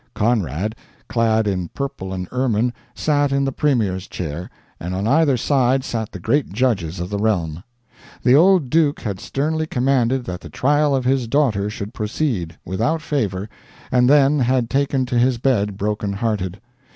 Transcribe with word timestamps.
Conrad, 0.15 0.75
clad 1.07 1.45
in 1.47 1.67
purple 1.67 2.11
and 2.11 2.27
ermine, 2.31 2.73
sat 2.95 3.31
in 3.31 3.45
the 3.45 3.51
Premier's 3.51 4.07
chair, 4.07 4.49
and 4.79 4.95
on 4.95 5.07
either 5.07 5.37
side 5.37 5.83
sat 5.83 6.11
the 6.11 6.19
great 6.19 6.51
judges 6.51 6.99
of 6.99 7.11
the 7.11 7.19
realm. 7.19 7.63
The 8.23 8.33
old 8.33 8.71
duke 8.71 9.01
had 9.01 9.19
sternly 9.19 9.67
commanded 9.67 10.25
that 10.25 10.41
the 10.41 10.49
trial 10.49 10.95
of 10.95 11.05
his 11.05 11.27
daughter 11.27 11.69
should 11.69 11.93
proceed 11.93 12.57
without 12.65 12.99
favor, 13.03 13.47
and 13.91 14.09
then 14.09 14.39
had 14.39 14.71
taken 14.71 15.05
to 15.05 15.19
his 15.19 15.37
bed 15.37 15.77
broken 15.77 16.13
hearted. 16.13 16.59